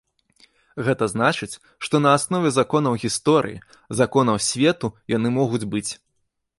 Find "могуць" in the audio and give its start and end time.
5.41-5.67